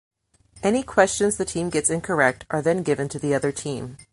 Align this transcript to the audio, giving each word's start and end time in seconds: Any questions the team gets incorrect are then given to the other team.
Any 0.63 0.81
questions 0.81 1.37
the 1.37 1.45
team 1.45 1.69
gets 1.69 1.91
incorrect 1.91 2.47
are 2.49 2.63
then 2.63 2.81
given 2.81 3.07
to 3.09 3.19
the 3.19 3.35
other 3.35 3.51
team. 3.51 3.97